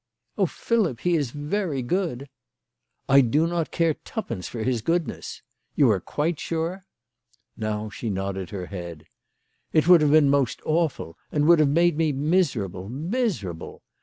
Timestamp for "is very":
1.15-1.83